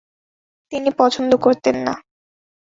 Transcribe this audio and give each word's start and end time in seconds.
তিনি 0.71 0.89
পছন্দ 0.97 1.31
করতেন 1.35 1.75
না। 1.85 1.93